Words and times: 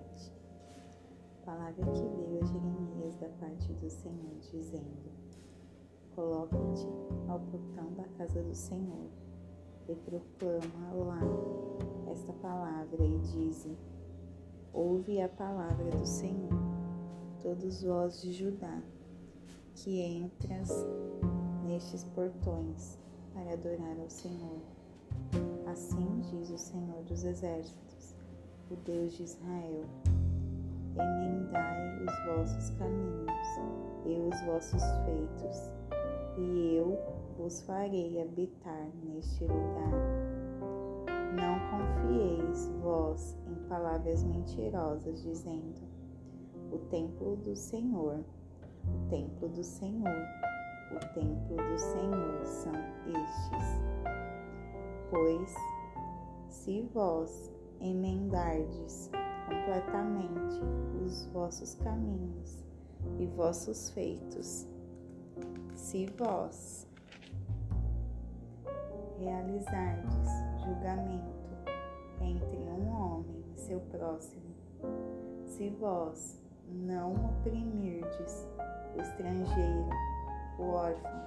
7. 0.00 0.32
Palavra 1.44 1.84
que 1.92 2.00
veio 2.00 2.42
a 2.42 2.46
Jeremias 2.46 3.16
da 3.16 3.28
parte 3.40 3.72
do 3.74 3.90
Senhor, 3.90 4.38
dizendo: 4.50 5.10
Coloca-te 6.14 6.86
ao 7.28 7.40
portão 7.40 7.92
da 7.94 8.04
casa 8.16 8.42
do 8.42 8.54
Senhor 8.54 9.10
e 9.88 9.94
proclama 9.94 10.92
lá 10.94 11.20
esta 12.10 12.32
palavra 12.34 13.04
e 13.04 13.18
dize: 13.18 13.76
Ouve 14.72 15.20
a 15.20 15.28
palavra 15.28 15.90
do 15.90 16.06
Senhor, 16.06 16.52
todos 17.40 17.82
vós 17.82 18.20
de 18.20 18.32
Judá, 18.32 18.82
que 19.74 20.00
entras 20.00 20.70
nestes 21.64 22.04
portões 22.04 22.98
para 23.32 23.52
adorar 23.52 23.98
ao 23.98 24.10
Senhor. 24.10 24.60
Assim 25.66 26.20
diz 26.30 26.50
o 26.50 26.58
Senhor 26.58 27.02
dos 27.04 27.24
Exércitos, 27.24 27.89
o 28.70 28.76
Deus 28.76 29.12
de 29.16 29.24
Israel: 29.24 29.84
Emendai 30.96 31.98
os 32.04 32.24
vossos 32.26 32.70
caminhos 32.78 33.48
e 34.06 34.18
os 34.18 34.40
vossos 34.46 34.82
feitos, 35.04 35.70
e 36.38 36.76
eu 36.76 36.98
vos 37.36 37.60
farei 37.62 38.22
habitar 38.22 38.88
neste 39.02 39.44
lugar. 39.44 39.90
Não 41.34 41.58
confieis 41.70 42.68
vós 42.80 43.36
em 43.48 43.68
palavras 43.68 44.22
mentirosas, 44.22 45.22
dizendo: 45.22 45.80
O 46.72 46.78
templo 46.90 47.36
do 47.36 47.56
Senhor, 47.56 48.20
o 48.86 49.08
templo 49.08 49.48
do 49.48 49.64
Senhor, 49.64 50.26
o 50.92 51.14
templo 51.14 51.56
do 51.56 51.78
Senhor 51.78 52.44
são 52.44 52.72
estes. 53.06 53.80
Pois, 55.10 55.54
se 56.48 56.82
vós 56.94 57.50
emendardes 57.80 59.10
completamente 59.46 60.60
os 61.04 61.26
vossos 61.26 61.74
caminhos 61.76 62.64
e 63.18 63.26
vossos 63.26 63.90
feitos, 63.90 64.66
se 65.74 66.06
vós 66.18 66.86
realizardes 69.18 70.28
julgamento 70.64 71.40
entre 72.20 72.56
um 72.58 72.88
homem 72.90 73.44
e 73.54 73.58
seu 73.58 73.80
próximo, 73.80 74.54
se 75.46 75.70
vós 75.70 76.40
não 76.68 77.14
oprimirdes 77.14 78.46
o 78.96 79.00
estrangeiro, 79.00 79.88
o 80.58 80.62
órfão 80.64 81.24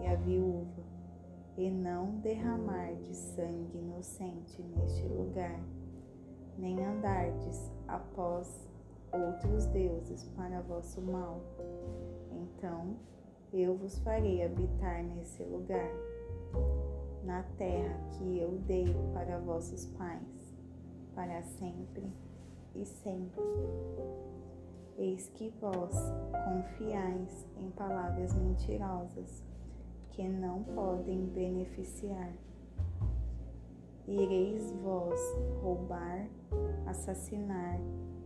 e 0.00 0.06
a 0.06 0.14
viúva, 0.16 0.82
e 1.56 1.70
não 1.70 2.18
derramardes 2.18 3.16
sangue 3.16 3.78
inocente 3.78 4.62
neste 4.62 5.06
lugar, 5.06 5.60
nem 6.58 6.84
andardes 6.84 7.70
após 7.88 8.68
outros 9.12 9.66
deuses 9.66 10.24
para 10.36 10.60
vosso 10.62 11.00
mal. 11.00 11.40
Então 12.30 12.96
eu 13.52 13.76
vos 13.76 13.98
farei 14.00 14.44
habitar 14.44 15.04
nesse 15.04 15.44
lugar, 15.44 15.88
na 17.22 17.42
terra 17.56 17.96
que 18.10 18.38
eu 18.38 18.58
dei 18.66 18.86
para 19.12 19.38
vossos 19.38 19.86
pais, 19.86 20.56
para 21.14 21.42
sempre 21.42 22.12
e 22.74 22.84
sempre. 22.84 23.42
Eis 24.96 25.28
que 25.34 25.50
vós 25.60 25.94
confiais 26.44 27.46
em 27.56 27.70
palavras 27.70 28.34
mentirosas 28.34 29.44
que 30.10 30.28
não 30.28 30.62
podem 30.62 31.26
beneficiar. 31.26 32.32
Ireis 34.06 34.70
vós 34.82 35.18
roubar, 35.62 36.28
assassinar 36.86 37.80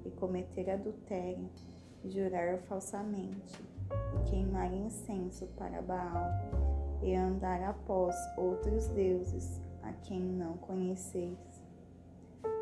e 0.05 0.11
cometer 0.11 0.69
adultério, 0.71 1.49
jurar 2.05 2.59
falsamente 2.63 3.63
e 4.17 4.31
queimar 4.31 4.75
incenso 4.75 5.47
para 5.57 5.81
Baal 5.81 6.31
e 7.01 7.15
andar 7.15 7.63
após 7.63 8.17
outros 8.37 8.89
deuses 8.89 9.61
a 9.83 9.93
quem 9.93 10.21
não 10.21 10.57
conheceis. 10.57 11.39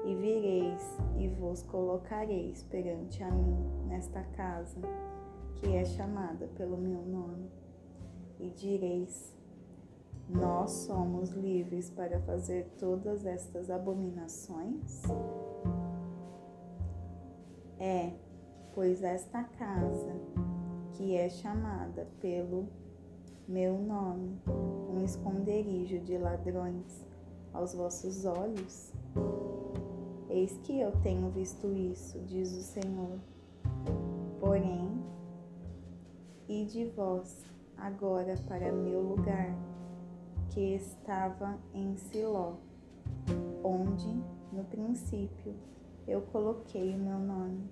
E 0.04 0.14
vireis 0.14 0.82
e 1.16 1.26
vos 1.26 1.62
colocareis 1.62 2.62
perante 2.64 3.22
a 3.22 3.30
mim 3.30 3.66
nesta 3.88 4.22
casa, 4.22 4.80
que 5.56 5.74
é 5.74 5.84
chamada 5.86 6.46
pelo 6.48 6.76
meu 6.76 7.02
nome, 7.02 7.50
e 8.38 8.50
direis: 8.50 9.34
Nós 10.28 10.70
somos 10.70 11.30
livres 11.30 11.88
para 11.90 12.20
fazer 12.20 12.68
todas 12.78 13.24
estas 13.24 13.70
abominações? 13.70 15.02
É, 17.78 18.12
pois 18.74 19.02
esta 19.02 19.44
casa, 19.44 20.20
que 20.94 21.14
é 21.14 21.28
chamada 21.28 22.08
pelo 22.20 22.68
meu 23.46 23.78
nome, 23.78 24.40
um 24.90 25.04
esconderijo 25.04 26.00
de 26.00 26.18
ladrões 26.18 27.06
aos 27.52 27.74
vossos 27.74 28.24
olhos? 28.24 28.92
Eis 30.28 30.58
que 30.64 30.80
eu 30.80 30.90
tenho 31.02 31.30
visto 31.30 31.72
isso, 31.72 32.18
diz 32.26 32.52
o 32.52 32.62
Senhor. 32.62 33.18
Porém, 34.40 35.02
e 36.48 36.64
de 36.64 36.86
vós 36.86 37.44
agora 37.76 38.34
para 38.48 38.72
meu 38.72 39.00
lugar, 39.00 39.54
que 40.56 40.74
estava 40.74 41.58
em 41.74 41.94
Siló, 41.98 42.54
onde 43.62 44.08
no 44.50 44.64
princípio 44.64 45.54
eu 46.08 46.22
coloquei 46.32 46.94
o 46.94 46.98
meu 46.98 47.18
nome, 47.18 47.68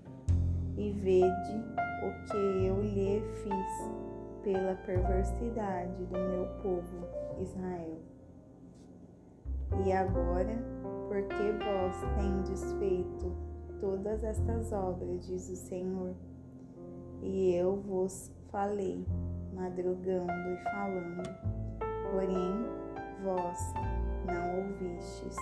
e 0.77 0.93
vede 0.93 1.65
o 2.03 2.27
que 2.27 2.37
eu 2.37 2.83
lhe 2.83 3.23
fiz 3.43 4.43
pela 4.43 4.75
perversidade 4.75 6.05
do 6.05 6.19
meu 6.19 6.47
povo 6.63 7.09
Israel. 7.41 8.01
E 9.87 9.91
agora, 9.91 10.55
porque 11.09 11.53
vós 11.65 11.97
tendes 12.21 12.71
feito 12.75 13.33
todas 13.81 14.23
estas 14.23 14.73
obras, 14.73 15.27
diz 15.27 15.49
o 15.49 15.57
Senhor, 15.57 16.15
e 17.23 17.55
eu 17.55 17.77
vos 17.77 18.31
falei, 18.51 19.07
madrugando 19.55 20.51
e 20.51 20.57
falando, 20.65 21.54
porém 22.15 22.65
vós 23.25 23.75
não 24.25 24.61
ouvistes. 24.61 25.37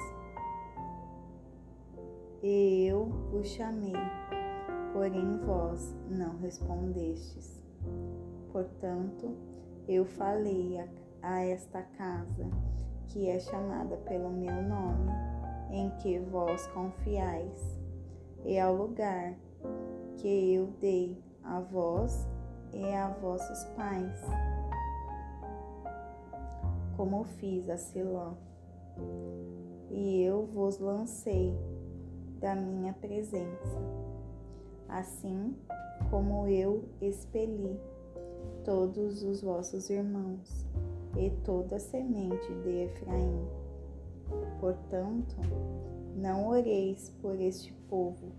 E 2.42 2.86
eu 2.86 3.04
vos 3.30 3.46
chamei, 3.46 3.92
porém 4.94 5.36
vós 5.44 5.94
não 6.08 6.38
respondestes. 6.38 7.62
Portanto, 8.50 9.36
eu 9.86 10.06
falei 10.06 10.80
a, 10.80 10.88
a 11.22 11.44
esta 11.44 11.82
casa, 11.82 12.48
que 13.08 13.28
é 13.28 13.38
chamada 13.38 13.98
pelo 13.98 14.30
meu 14.30 14.62
nome, 14.62 15.10
em 15.70 15.90
que 15.98 16.18
vós 16.20 16.66
confiais, 16.68 17.80
e 18.46 18.58
ao 18.58 18.74
lugar 18.74 19.34
que 20.16 20.54
eu 20.54 20.68
dei 20.80 21.22
a 21.44 21.60
vós 21.60 22.26
e 22.72 22.94
a 22.94 23.08
vossos 23.08 23.62
pais, 23.76 24.22
como 27.02 27.24
fiz 27.24 27.68
a 27.68 27.76
Siló. 27.76 28.34
E 29.90 30.22
eu 30.22 30.46
vos 30.46 30.78
lancei 30.78 31.52
da 32.38 32.54
minha 32.54 32.92
presença, 32.92 33.76
assim 34.88 35.56
como 36.12 36.46
eu 36.46 36.84
expeli 37.00 37.76
todos 38.64 39.24
os 39.24 39.42
vossos 39.42 39.90
irmãos 39.90 40.64
e 41.16 41.28
toda 41.44 41.74
a 41.74 41.80
semente 41.80 42.54
de 42.62 42.84
Efraim. 42.84 43.48
Portanto, 44.60 45.34
não 46.14 46.46
oreis 46.46 47.10
por 47.20 47.34
este 47.34 47.72
povo, 47.90 48.30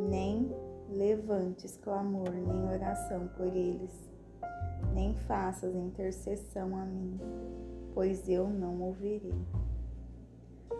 nem 0.00 0.50
levantes 0.90 1.76
clamor 1.76 2.32
nem 2.32 2.64
oração 2.74 3.28
por 3.36 3.46
eles, 3.46 4.10
nem 4.98 5.14
faças 5.14 5.76
intercessão 5.76 6.76
a 6.76 6.84
mim, 6.84 7.20
pois 7.94 8.28
eu 8.28 8.48
não 8.48 8.82
ouvirei. 8.82 9.32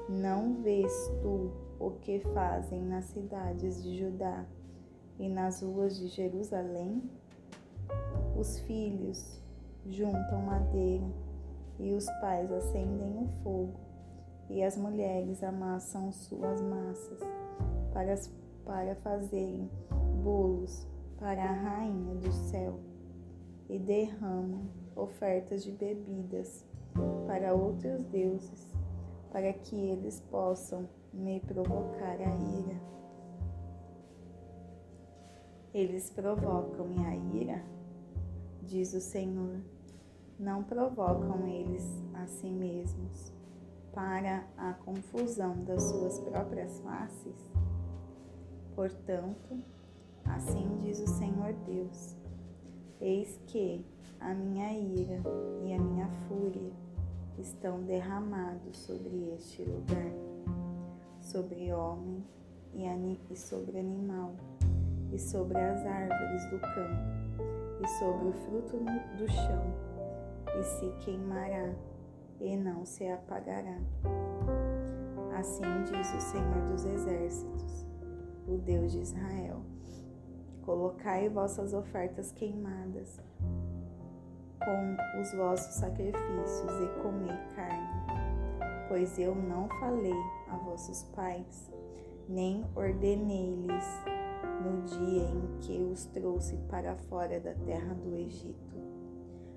Não 0.08 0.60
vês 0.60 0.92
tu 1.22 1.52
o 1.78 1.92
que 2.00 2.18
fazem 2.34 2.82
nas 2.82 3.04
cidades 3.04 3.80
de 3.80 3.96
Judá 3.96 4.44
e 5.20 5.28
nas 5.28 5.62
ruas 5.62 5.96
de 5.96 6.08
Jerusalém? 6.08 7.00
Os 8.36 8.58
filhos 8.60 9.40
juntam 9.86 10.42
madeira 10.42 11.06
e 11.78 11.94
os 11.94 12.06
pais 12.20 12.50
acendem 12.50 13.16
o 13.18 13.28
fogo 13.44 13.78
e 14.50 14.64
as 14.64 14.76
mulheres 14.76 15.44
amassam 15.44 16.10
suas 16.10 16.60
massas 16.60 17.20
para, 17.92 18.16
para 18.64 18.96
fazerem 18.96 19.70
bolos 20.24 20.88
para 21.18 21.40
a 21.40 21.52
rainha 21.52 22.16
do 22.16 22.32
céu 22.32 22.87
e 23.68 23.78
derramam 23.78 24.62
ofertas 24.96 25.62
de 25.62 25.72
bebidas 25.72 26.64
para 27.26 27.54
outros 27.54 28.02
deuses, 28.06 28.66
para 29.30 29.52
que 29.52 29.76
eles 29.76 30.20
possam 30.30 30.88
me 31.12 31.40
provocar 31.40 32.18
a 32.20 32.34
ira. 32.58 32.80
Eles 35.72 36.10
provocam 36.10 36.86
minha 36.88 37.14
ira, 37.34 37.62
diz 38.62 38.94
o 38.94 39.00
Senhor. 39.00 39.60
Não 40.38 40.62
provocam 40.62 41.46
eles 41.46 41.84
a 42.14 42.26
si 42.26 42.50
mesmos 42.50 43.32
para 43.92 44.46
a 44.56 44.72
confusão 44.74 45.64
das 45.64 45.82
suas 45.82 46.20
próprias 46.20 46.78
faces? 46.80 47.52
Portanto, 48.74 49.60
assim 50.24 50.78
diz 50.82 51.00
o 51.00 51.06
Senhor 51.08 51.52
Deus: 51.66 52.16
Eis 53.00 53.40
que 53.46 53.86
a 54.18 54.34
minha 54.34 54.72
ira 54.72 55.22
e 55.62 55.72
a 55.72 55.78
minha 55.78 56.08
fúria 56.26 56.72
estão 57.38 57.80
derramados 57.84 58.76
sobre 58.76 59.34
este 59.36 59.62
lugar, 59.62 60.12
sobre 61.20 61.72
homem 61.72 62.24
e 63.30 63.36
sobre 63.36 63.78
animal, 63.78 64.34
e 65.12 65.18
sobre 65.18 65.58
as 65.58 65.86
árvores 65.86 66.44
do 66.46 66.58
campo, 66.58 67.84
e 67.84 67.88
sobre 68.00 68.28
o 68.28 68.32
fruto 68.32 68.78
do 69.16 69.28
chão, 69.30 69.64
e 70.58 70.62
se 70.64 70.90
queimará, 71.04 71.72
e 72.40 72.56
não 72.56 72.84
se 72.84 73.06
apagará. 73.06 73.78
Assim 75.36 75.62
diz 75.84 76.14
o 76.14 76.20
Senhor 76.20 76.68
dos 76.68 76.84
Exércitos, 76.84 77.86
o 78.48 78.56
Deus 78.58 78.90
de 78.90 78.98
Israel. 78.98 79.77
Colocai 80.68 81.30
vossas 81.30 81.72
ofertas 81.72 82.30
queimadas 82.30 83.18
com 84.62 85.18
os 85.18 85.32
vossos 85.32 85.76
sacrifícios 85.76 86.70
e 86.82 87.02
comei 87.02 87.34
carne, 87.56 88.86
pois 88.86 89.18
eu 89.18 89.34
não 89.34 89.66
falei 89.80 90.12
a 90.50 90.56
vossos 90.58 91.04
pais, 91.14 91.72
nem 92.28 92.66
ordenei-lhes 92.76 93.86
no 94.62 94.82
dia 94.82 95.22
em 95.22 95.58
que 95.60 95.82
os 95.82 96.04
trouxe 96.04 96.58
para 96.68 96.94
fora 96.96 97.40
da 97.40 97.54
terra 97.54 97.94
do 97.94 98.14
Egito, 98.14 98.76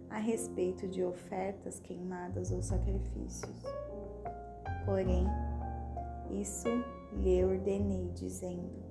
a 0.10 0.18
respeito 0.18 0.88
de 0.88 1.04
ofertas 1.04 1.78
queimadas 1.82 2.54
ou 2.54 2.62
sacrifícios. 2.62 3.64
Porém, 4.86 5.28
isso 6.30 6.70
lhe 7.12 7.44
ordenei, 7.44 8.10
dizendo: 8.14 8.91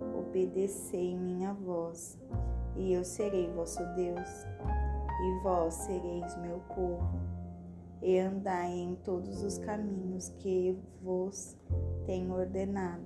Obedecei 0.00 1.14
minha 1.16 1.52
voz, 1.52 2.18
e 2.74 2.92
eu 2.92 3.04
serei 3.04 3.50
vosso 3.52 3.84
Deus, 3.94 4.46
e 5.22 5.42
vós 5.42 5.74
sereis 5.74 6.36
meu 6.38 6.60
povo, 6.74 7.20
e 8.00 8.18
andai 8.18 8.72
em 8.72 8.94
todos 8.96 9.42
os 9.42 9.58
caminhos 9.58 10.30
que 10.38 10.78
vos 11.02 11.56
tenho 12.06 12.32
ordenado, 12.32 13.04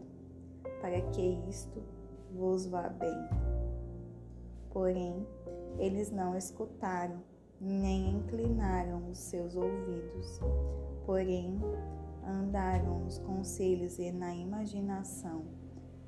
para 0.80 1.00
que 1.10 1.40
isto 1.48 1.82
vos 2.32 2.66
vá 2.66 2.88
bem. 2.88 3.28
Porém, 4.70 5.26
eles 5.78 6.12
não 6.12 6.36
escutaram, 6.36 7.20
nem 7.60 8.10
inclinaram 8.10 9.08
os 9.10 9.18
seus 9.18 9.56
ouvidos, 9.56 10.40
porém 11.04 11.60
andaram 12.24 13.00
nos 13.00 13.18
conselhos 13.18 13.98
e 13.98 14.12
na 14.12 14.34
imaginação 14.34 15.63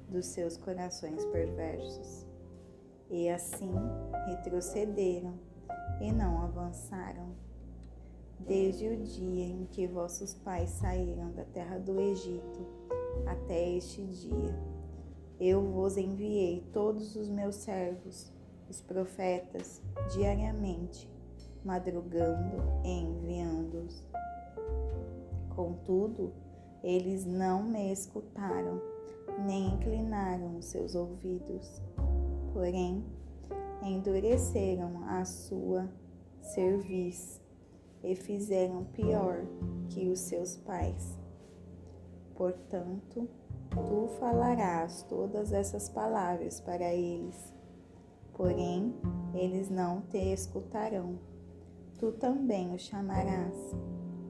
dos 0.09 0.27
seus 0.27 0.57
corações 0.57 1.25
perversos. 1.27 2.27
E 3.11 3.29
assim 3.29 3.73
retrocederam 4.27 5.35
e 6.01 6.13
não 6.13 6.43
avançaram. 6.43 7.35
Desde 8.41 8.89
o 8.89 8.97
dia 8.97 9.47
em 9.47 9.67
que 9.67 9.87
vossos 9.87 10.35
pais 10.35 10.71
saíram 10.71 11.33
da 11.33 11.45
terra 11.45 11.79
do 11.79 11.99
Egito 12.01 12.67
até 13.27 13.71
este 13.71 14.05
dia, 14.05 14.55
eu 15.41 15.63
vos 15.63 15.97
enviei 15.97 16.61
todos 16.73 17.17
os 17.17 17.29
meus 17.29 17.57
servos, 17.57 18.31
os 18.69 18.81
profetas, 18.81 19.83
diariamente, 20.13 21.11
madrugando 21.65 22.63
e 22.85 22.91
enviando-os. 22.91 24.07
Contudo, 25.55 26.33
eles 26.83 27.25
não 27.25 27.63
me 27.63 27.93
escutaram, 27.93 28.81
nem 29.47 29.75
inclinaram 29.75 30.57
os 30.57 30.67
seus 30.67 30.95
ouvidos. 30.95 31.81
Porém, 32.53 33.05
endureceram 33.83 35.05
a 35.05 35.25
sua 35.25 35.89
cerviz 36.41 37.41
e 38.03 38.15
fizeram 38.15 38.85
pior 38.85 39.45
que 39.89 40.09
os 40.09 40.21
seus 40.21 40.57
pais. 40.57 41.19
Portanto, 42.35 43.29
tu 43.71 44.09
falarás 44.19 45.03
todas 45.09 45.53
essas 45.53 45.89
palavras 45.89 46.61
para 46.61 46.93
eles, 46.95 47.55
porém 48.35 48.95
eles 49.35 49.71
não 49.71 50.03
te 50.03 50.19
escutarão. 50.19 51.19
Tu 51.99 52.13
também 52.13 52.75
os 52.75 52.83
chamarás, 52.83 53.55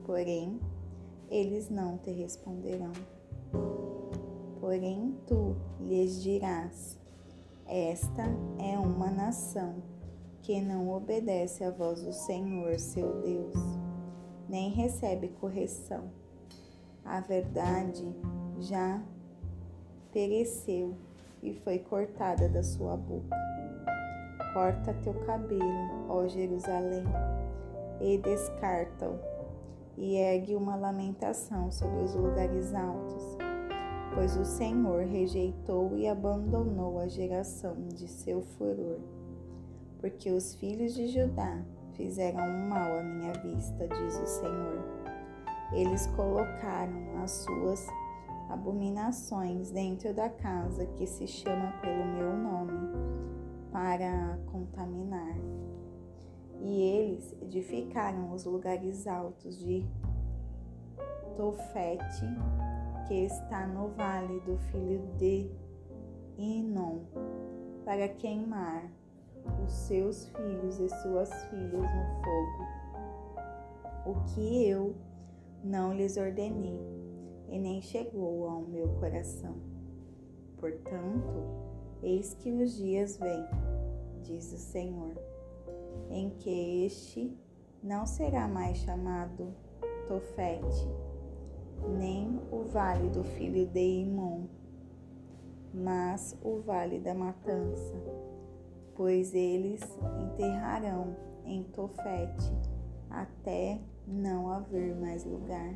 porém 0.04 0.60
eles 1.28 1.68
não 1.68 1.98
te 1.98 2.12
responderão. 2.12 2.92
Porém 4.66 5.14
tu 5.28 5.54
lhes 5.78 6.20
dirás: 6.20 6.98
esta 7.68 8.24
é 8.58 8.76
uma 8.76 9.08
nação 9.12 9.76
que 10.42 10.60
não 10.60 10.90
obedece 10.90 11.62
à 11.62 11.70
voz 11.70 12.02
do 12.02 12.12
Senhor, 12.12 12.76
seu 12.80 13.22
Deus, 13.22 13.54
nem 14.48 14.70
recebe 14.70 15.28
correção. 15.28 16.10
A 17.04 17.20
verdade 17.20 18.12
já 18.58 19.00
pereceu 20.10 20.96
e 21.40 21.54
foi 21.54 21.78
cortada 21.78 22.48
da 22.48 22.64
sua 22.64 22.96
boca. 22.96 23.36
Corta 24.52 24.92
teu 24.94 25.14
cabelo, 25.26 26.08
ó 26.08 26.26
Jerusalém, 26.26 27.04
e 28.00 28.18
descarta-o, 28.18 29.16
e 29.96 30.16
ergue 30.16 30.56
uma 30.56 30.74
lamentação 30.74 31.70
sobre 31.70 32.02
os 32.02 32.16
lugares 32.16 32.74
altos 32.74 33.35
pois 34.14 34.36
o 34.36 34.44
Senhor 34.44 35.04
rejeitou 35.04 35.96
e 35.96 36.08
abandonou 36.08 36.98
a 36.98 37.08
geração 37.08 37.76
de 37.88 38.08
seu 38.08 38.42
furor. 38.42 38.98
Porque 40.00 40.30
os 40.30 40.54
filhos 40.54 40.94
de 40.94 41.08
Judá 41.08 41.62
fizeram 41.92 42.46
mal 42.68 42.98
à 42.98 43.02
minha 43.02 43.32
vista, 43.32 43.88
diz 43.88 44.18
o 44.18 44.26
Senhor. 44.26 44.84
Eles 45.72 46.06
colocaram 46.08 47.22
as 47.22 47.30
suas 47.30 47.86
abominações 48.48 49.70
dentro 49.70 50.14
da 50.14 50.28
casa 50.28 50.86
que 50.86 51.06
se 51.06 51.26
chama 51.26 51.72
pelo 51.80 52.04
meu 52.04 52.36
nome, 52.36 52.92
para 53.72 54.38
contaminar. 54.46 55.36
E 56.60 56.82
eles 56.82 57.34
edificaram 57.42 58.32
os 58.32 58.44
lugares 58.44 59.06
altos 59.06 59.58
de 59.58 59.84
Tofete 61.36 62.24
que 63.06 63.24
está 63.24 63.66
no 63.66 63.88
vale 63.88 64.40
do 64.40 64.58
filho 64.58 65.00
de 65.16 65.50
Inom, 66.36 67.00
para 67.84 68.08
queimar 68.08 68.90
os 69.64 69.72
seus 69.72 70.28
filhos 70.28 70.80
e 70.80 70.88
suas 71.02 71.32
filhas 71.44 71.72
no 71.72 72.22
fogo, 72.22 72.66
o 74.06 74.24
que 74.34 74.68
eu 74.68 74.94
não 75.62 75.94
lhes 75.94 76.16
ordenei, 76.16 76.80
e 77.48 77.58
nem 77.58 77.80
chegou 77.80 78.48
ao 78.48 78.62
meu 78.62 78.88
coração. 79.00 79.54
Portanto, 80.58 81.44
eis 82.02 82.34
que 82.34 82.50
os 82.50 82.76
dias 82.76 83.16
vêm, 83.18 83.46
diz 84.24 84.52
o 84.52 84.58
Senhor, 84.58 85.14
em 86.10 86.30
que 86.30 86.84
este 86.84 87.36
não 87.82 88.04
será 88.04 88.48
mais 88.48 88.78
chamado 88.78 89.54
Tofete, 90.08 90.88
nem 91.98 92.40
o 92.50 92.62
vale 92.64 93.08
do 93.10 93.22
filho 93.22 93.66
de 93.66 93.80
Imon, 93.80 94.44
mas 95.72 96.36
o 96.42 96.60
vale 96.60 96.98
da 96.98 97.14
matança, 97.14 97.94
pois 98.94 99.34
eles 99.34 99.82
enterrarão 100.20 101.14
em 101.44 101.62
Tofete 101.64 102.52
até 103.10 103.78
não 104.06 104.50
haver 104.50 104.94
mais 104.94 105.24
lugar. 105.24 105.74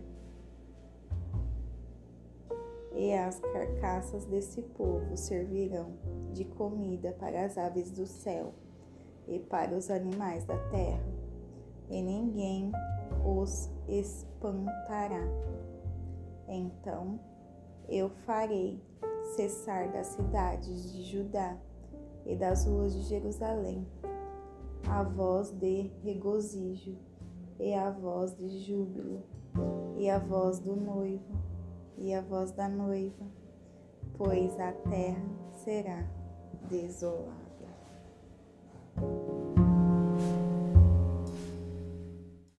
E 2.93 3.15
as 3.15 3.39
carcaças 3.39 4.25
desse 4.27 4.63
povo 4.63 5.17
servirão 5.17 5.93
de 6.33 6.45
comida 6.45 7.13
para 7.13 7.45
as 7.45 7.57
aves 7.57 7.91
do 7.91 8.07
céu 8.07 8.53
e 9.29 9.39
para 9.39 9.77
os 9.77 9.91
animais 9.91 10.45
da 10.45 10.57
terra, 10.71 11.05
e 11.89 12.03
ninguém 12.03 12.73
os 13.25 13.71
espantará. 13.89 15.23
Então 16.51 17.21
eu 17.89 18.11
farei 18.27 18.83
cessar 19.37 19.91
das 19.93 20.09
cidades 20.09 20.93
de 20.93 21.05
Judá 21.05 21.57
e 22.27 22.35
das 22.35 22.67
ruas 22.67 22.93
de 22.93 23.03
Jerusalém 23.03 23.87
a 24.89 25.05
voz 25.05 25.51
de 25.53 25.91
regozijo 26.03 26.97
e 27.61 27.73
a 27.75 27.91
voz 27.91 28.37
de 28.37 28.49
júbilo 28.61 29.23
e 29.97 30.11
a 30.11 30.19
voz 30.19 30.59
do 30.59 30.75
noivo 30.75 31.39
e 31.97 32.15
a 32.15 32.21
voz 32.23 32.51
da 32.53 32.69
noiva, 32.69 33.27
pois 34.17 34.59
a 34.59 34.73
terra 34.73 35.23
será 35.53 36.09
desolado. 36.69 37.40